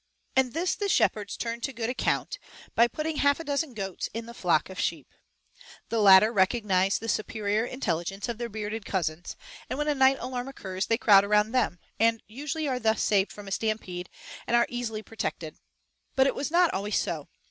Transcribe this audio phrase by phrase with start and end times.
[0.35, 2.39] And this the shepherds turn to good account
[2.73, 5.13] by putting half a dozen goats in the flock of sheep.
[5.89, 9.35] The latter recognize the superior intelligence of their bearded cousins,
[9.69, 13.31] and when a night alarm occurs they crowd around them, and usually are thus saved
[13.31, 14.09] from a stampede
[14.47, 15.57] and are easily protected.
[16.15, 17.27] But it was not always so.